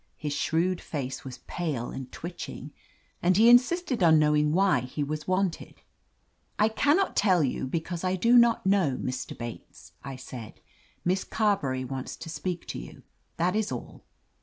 His 0.17 0.33
shrewd 0.33 0.81
face 0.81 1.23
was 1.23 1.41
pale 1.45 1.91
and 1.91 2.11
twitching, 2.11 2.71
and 3.21 3.37
he 3.37 3.49
in 3.51 3.59
sisted 3.59 4.01
on 4.01 4.17
knowing 4.17 4.51
why 4.51 4.79
he 4.81 5.03
was 5.03 5.27
wanted. 5.27 5.83
I 6.57 6.69
can 6.69 6.97
not 6.97 7.15
tell 7.15 7.43
you, 7.43 7.67
because 7.67 8.03
I 8.03 8.15
do 8.15 8.35
not 8.35 8.65
know, 8.65 8.97
Mr. 8.99 9.37
Bates," 9.37 9.91
I 10.03 10.15
said. 10.15 10.59
"Miss 11.05 11.23
Carberry 11.23 11.85
wants 11.85 12.15
to 12.15 12.29
speak 12.31 12.65
to 12.69 12.79
you. 12.79 13.03
That 13.37 13.55
is 13.55 13.71
all." 13.71 14.03